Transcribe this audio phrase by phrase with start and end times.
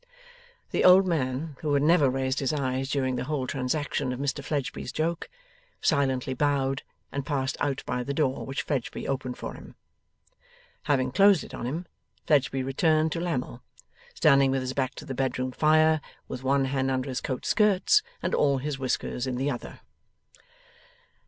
[0.71, 4.43] The old man, who had never raised his eyes during the whole transaction of Mr
[4.43, 5.29] Fledgeby's joke,
[5.79, 6.81] silently bowed
[7.11, 9.75] and passed out by the door which Fledgeby opened for him.
[10.85, 11.85] Having closed it on him,
[12.25, 13.61] Fledgeby returned to Lammle,
[14.15, 18.01] standing with his back to the bedroom fire, with one hand under his coat skirts,
[18.23, 19.81] and all his whiskers in the other.